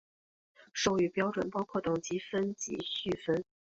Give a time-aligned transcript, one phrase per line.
[0.73, 3.45] 授予标准包括等级分以及序分。